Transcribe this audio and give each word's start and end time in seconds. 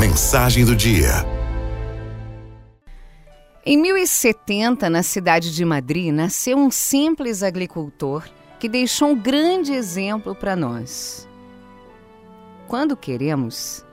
mensagem 0.00 0.64
do 0.64 0.74
dia. 0.74 1.10
Em 3.66 3.76
1070, 3.76 4.88
na 4.88 5.02
cidade 5.02 5.54
de 5.54 5.62
Madrid, 5.62 6.10
nasceu 6.10 6.56
um 6.56 6.70
simples 6.70 7.42
agricultor 7.42 8.26
que 8.58 8.66
deixou 8.66 9.08
um 9.08 9.14
grande 9.14 9.74
exemplo 9.74 10.34
para 10.34 10.56
nós. 10.56 11.28
Quando 12.66 12.96
queremos, 12.96 13.84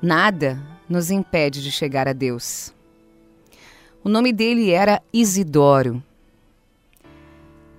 nada 0.00 0.56
nos 0.88 1.10
impede 1.10 1.64
de 1.64 1.72
chegar 1.72 2.06
a 2.06 2.12
Deus. 2.12 2.72
O 4.04 4.08
nome 4.08 4.32
dele 4.32 4.70
era 4.70 5.02
Isidoro. 5.12 6.00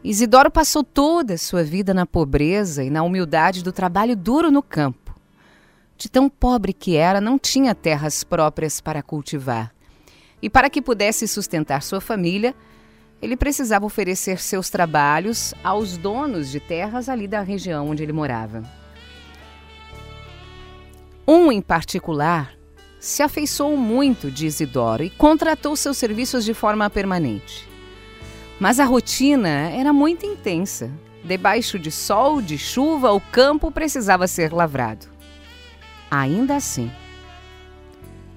Isidoro 0.04 0.52
passou 0.52 0.84
toda 0.84 1.36
a 1.36 1.38
sua 1.38 1.64
vida 1.64 1.94
na 1.94 2.06
pobreza 2.06 2.84
e 2.84 2.90
na 2.90 3.02
humildade 3.02 3.64
do 3.64 3.72
trabalho 3.72 4.14
duro 4.14 4.52
no 4.52 4.62
campo. 4.62 5.05
De 5.98 6.10
tão 6.10 6.30
pobre 6.30 6.74
que 6.74 6.96
era, 6.96 7.22
não 7.22 7.40
tinha 7.40 7.74
terras 7.74 8.24
próprias 8.24 8.82
para 8.82 9.02
cultivar. 9.02 9.74
E 10.42 10.50
para 10.50 10.70
que 10.70 10.82
pudesse 10.82 11.28
sustentar 11.28 11.82
sua 11.82 12.02
família, 12.02 12.54
ele 13.22 13.38
precisava 13.38 13.86
oferecer 13.86 14.40
seus 14.40 14.70
trabalhos 14.70 15.54
aos 15.64 15.98
donos 15.98 16.52
de 16.52 16.60
terras 16.60 17.10
ali 17.10 17.28
da 17.28 17.42
região 17.42 17.90
onde 17.90 18.04
ele 18.04 18.14
morava. 18.14 18.64
Um 21.28 21.52
em 21.52 21.62
particular 21.62 22.54
se 23.00 23.24
afeiçoou 23.24 23.78
muito 23.78 24.30
de 24.30 24.46
Isidoro 24.46 25.04
e 25.04 25.10
contratou 25.10 25.76
seus 25.76 25.98
serviços 25.98 26.44
de 26.44 26.54
forma 26.54 26.90
permanente. 26.90 27.68
Mas 28.60 28.80
a 28.80 28.86
rotina 28.86 29.70
era 29.72 29.92
muito 29.92 30.26
intensa. 30.26 30.92
Debaixo 31.24 31.80
de 31.80 31.92
sol, 31.92 32.42
de 32.42 32.58
chuva, 32.58 33.12
o 33.12 33.20
campo 33.20 33.72
precisava 33.72 34.28
ser 34.28 34.54
lavrado. 34.54 35.15
Ainda 36.18 36.56
assim, 36.56 36.90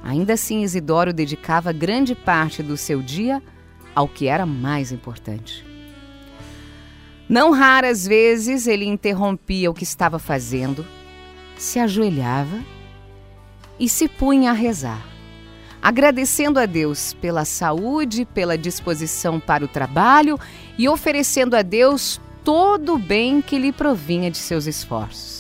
ainda 0.03 0.33
assim 0.33 0.65
Isidoro 0.65 1.13
dedicava 1.13 1.73
grande 1.73 2.13
parte 2.13 2.61
do 2.61 2.77
seu 2.77 3.01
dia 3.01 3.41
ao 3.95 4.09
que 4.09 4.27
era 4.27 4.45
mais 4.45 4.91
importante. 4.91 5.65
Não 7.29 7.53
raras 7.53 8.05
vezes 8.05 8.67
ele 8.67 8.85
interrompia 8.85 9.71
o 9.71 9.75
que 9.75 9.85
estava 9.85 10.19
fazendo, 10.19 10.85
se 11.57 11.79
ajoelhava 11.79 12.59
e 13.79 13.89
se 13.89 14.09
punha 14.09 14.51
a 14.51 14.55
rezar, 14.55 15.07
agradecendo 15.81 16.59
a 16.59 16.67
Deus 16.67 17.15
pela 17.15 17.45
saúde, 17.45 18.25
pela 18.25 18.59
disposição 18.59 19.39
para 19.39 19.65
o 19.65 19.69
trabalho 19.69 20.37
e 20.77 20.89
oferecendo 20.89 21.55
a 21.55 21.63
Deus 21.63 22.21
todo 22.43 22.95
o 22.95 22.99
bem 22.99 23.41
que 23.41 23.57
lhe 23.57 23.71
provinha 23.71 24.33
de 24.33 24.39
seus 24.39 24.67
esforços. 24.67 25.38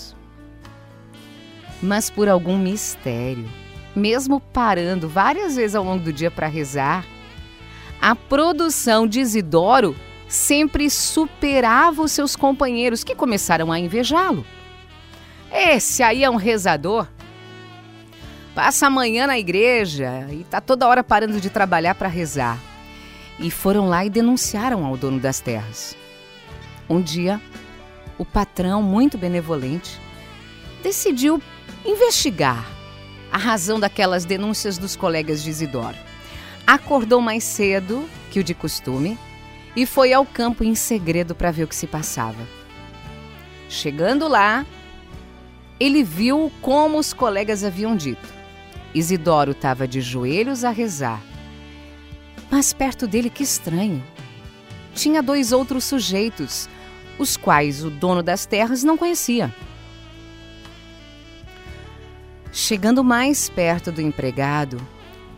Mas 1.82 2.10
por 2.10 2.28
algum 2.28 2.58
mistério, 2.58 3.48
mesmo 3.94 4.40
parando 4.40 5.08
várias 5.08 5.56
vezes 5.56 5.74
ao 5.74 5.84
longo 5.84 6.04
do 6.04 6.12
dia 6.12 6.30
para 6.30 6.46
rezar, 6.46 7.04
a 8.00 8.14
produção 8.14 9.06
de 9.06 9.20
Isidoro 9.20 9.96
sempre 10.28 10.90
superava 10.90 12.02
os 12.02 12.12
seus 12.12 12.36
companheiros 12.36 13.02
que 13.02 13.14
começaram 13.14 13.72
a 13.72 13.78
invejá-lo. 13.78 14.44
Esse 15.50 16.02
aí 16.02 16.22
é 16.24 16.30
um 16.30 16.36
rezador 16.36 17.06
Passa 18.58 18.88
a 18.88 18.90
manhã 18.90 19.24
na 19.24 19.38
igreja 19.38 20.26
e 20.32 20.42
tá 20.42 20.60
toda 20.60 20.88
hora 20.88 21.04
parando 21.04 21.40
de 21.40 21.48
trabalhar 21.48 21.94
para 21.94 22.08
rezar. 22.08 22.58
E 23.38 23.52
foram 23.52 23.88
lá 23.88 24.04
e 24.04 24.10
denunciaram 24.10 24.84
ao 24.84 24.96
dono 24.96 25.20
das 25.20 25.38
terras. 25.38 25.96
Um 26.90 27.00
dia, 27.00 27.40
o 28.18 28.24
patrão, 28.24 28.82
muito 28.82 29.16
benevolente, 29.16 30.00
decidiu 30.82 31.40
investigar 31.84 32.66
a 33.30 33.38
razão 33.38 33.78
daquelas 33.78 34.24
denúncias 34.24 34.78
dos 34.78 34.96
colegas 34.96 35.42
de 35.42 35.50
Isidoro. 35.50 35.96
Acordou 36.66 37.20
mais 37.20 37.44
cedo 37.44 38.08
que 38.30 38.40
o 38.40 38.44
de 38.44 38.54
costume 38.54 39.18
e 39.76 39.86
foi 39.86 40.12
ao 40.12 40.24
campo 40.24 40.64
em 40.64 40.74
segredo 40.74 41.34
para 41.34 41.50
ver 41.50 41.64
o 41.64 41.68
que 41.68 41.76
se 41.76 41.86
passava. 41.86 42.46
Chegando 43.68 44.26
lá, 44.26 44.66
ele 45.78 46.02
viu 46.02 46.50
como 46.60 46.98
os 46.98 47.12
colegas 47.12 47.62
haviam 47.62 47.96
dito. 47.96 48.28
Isidoro 48.94 49.52
estava 49.52 49.86
de 49.86 50.00
joelhos 50.00 50.64
a 50.64 50.70
rezar. 50.70 51.22
Mas 52.50 52.72
perto 52.72 53.06
dele, 53.06 53.30
que 53.30 53.42
estranho. 53.42 54.02
Tinha 54.94 55.22
dois 55.22 55.52
outros 55.52 55.84
sujeitos, 55.84 56.68
os 57.18 57.36
quais 57.36 57.84
o 57.84 57.90
dono 57.90 58.22
das 58.22 58.46
terras 58.46 58.82
não 58.82 58.96
conhecia. 58.96 59.54
Chegando 62.52 63.04
mais 63.04 63.48
perto 63.48 63.92
do 63.92 64.00
empregado, 64.00 64.80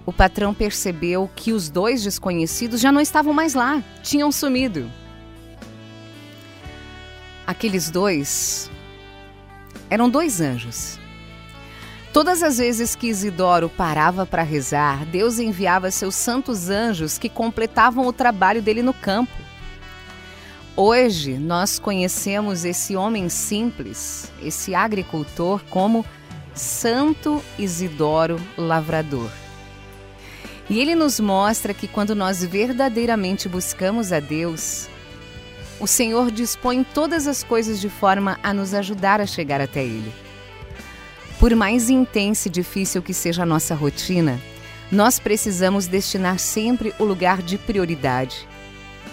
o 0.07 0.13
patrão 0.13 0.55
percebeu 0.55 1.31
que 1.35 1.53
os 1.53 1.69
dois 1.69 2.03
desconhecidos 2.03 2.81
já 2.81 2.91
não 2.91 3.01
estavam 3.01 3.33
mais 3.33 3.55
lá, 3.55 3.83
tinham 4.03 4.31
sumido. 4.33 4.91
Aqueles 7.47 7.91
dois 7.91 8.71
eram 9.89 10.09
dois 10.09 10.41
anjos 10.41 11.01
Todas 12.13 12.43
as 12.43 12.59
vezes 12.59 12.97
que 12.97 13.07
Isidoro 13.07 13.69
parava 13.69 14.27
para 14.27 14.43
rezar, 14.43 15.07
Deus 15.07 15.39
enviava 15.39 15.93
seus 15.93 16.17
santos 16.17 16.69
anjos 16.69 17.17
que 17.19 17.29
completavam 17.29 18.05
o 18.05 18.13
trabalho 18.13 18.61
dele 18.61 18.83
no 18.83 18.93
campo. 18.93 19.33
Hoje 20.77 21.35
nós 21.35 21.79
conhecemos 21.79 22.65
esse 22.65 22.97
homem 22.97 23.29
simples, 23.29 24.33
esse 24.43 24.75
agricultor, 24.75 25.63
como 25.71 26.05
Santo 26.55 27.43
Isidoro 27.59 28.41
Lavrador. 28.57 29.31
E 30.69 30.79
ele 30.79 30.95
nos 30.95 31.19
mostra 31.19 31.75
que 31.75 31.89
quando 31.89 32.15
nós 32.15 32.45
verdadeiramente 32.45 33.49
buscamos 33.49 34.13
a 34.13 34.21
Deus, 34.21 34.89
o 35.81 35.87
Senhor 35.87 36.31
dispõe 36.31 36.85
todas 36.85 37.27
as 37.27 37.43
coisas 37.43 37.81
de 37.81 37.89
forma 37.89 38.39
a 38.43 38.55
nos 38.55 38.75
ajudar 38.75 39.21
a 39.21 39.27
chegar 39.27 39.61
até 39.61 39.83
Ele. 39.83 40.13
Por 41.39 41.55
mais 41.57 41.89
intensa 41.89 42.49
e 42.49 42.51
difícil 42.51 43.03
que 43.03 43.15
seja 43.15 43.43
a 43.43 43.47
nossa 43.47 43.75
rotina, 43.75 44.39
nós 44.93 45.19
precisamos 45.19 45.87
destinar 45.87 46.39
sempre 46.39 46.95
o 46.99 47.05
lugar 47.05 47.43
de 47.43 47.57
prioridade 47.57 48.47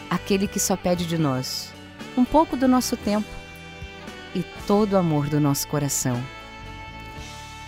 aquele 0.09 0.47
que 0.47 0.59
só 0.59 0.75
pede 0.75 1.05
de 1.05 1.17
nós 1.17 1.73
um 2.15 2.25
pouco 2.25 2.57
do 2.57 2.67
nosso 2.67 2.97
tempo 2.97 3.27
e 4.33 4.43
todo 4.65 4.93
o 4.93 4.97
amor 4.97 5.27
do 5.27 5.39
nosso 5.39 5.67
coração. 5.67 6.21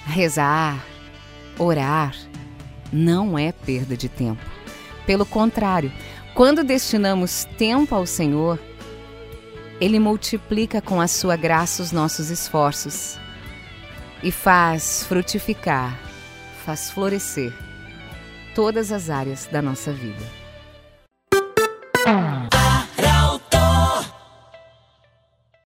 Rezar, 0.09 0.83
orar, 1.57 2.15
não 2.91 3.37
é 3.37 3.51
perda 3.51 3.95
de 3.95 4.09
tempo. 4.09 4.41
Pelo 5.05 5.25
contrário, 5.25 5.91
quando 6.33 6.63
destinamos 6.63 7.45
tempo 7.57 7.93
ao 7.93 8.05
Senhor, 8.05 8.59
Ele 9.79 9.99
multiplica 9.99 10.81
com 10.81 10.99
a 10.99 11.07
sua 11.07 11.35
graça 11.35 11.83
os 11.83 11.91
nossos 11.91 12.29
esforços 12.29 13.19
e 14.23 14.31
faz 14.31 15.03
frutificar, 15.03 15.97
faz 16.65 16.89
florescer 16.89 17.53
todas 18.55 18.91
as 18.91 19.09
áreas 19.09 19.47
da 19.51 19.61
nossa 19.61 19.91
vida. 19.91 20.25